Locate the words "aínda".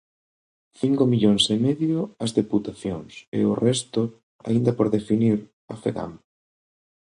4.47-4.71